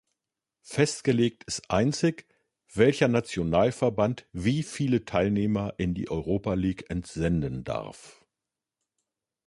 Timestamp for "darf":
7.63-8.25